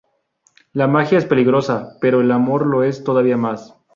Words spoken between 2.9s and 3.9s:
todavía más.